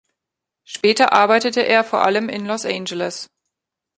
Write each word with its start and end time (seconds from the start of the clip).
Später 0.63 1.13
arbeitete 1.13 1.61
er 1.61 1.83
vor 1.83 2.01
allem 2.03 2.27
in 2.27 2.47
Los 2.47 2.65
Angeles. 2.65 3.29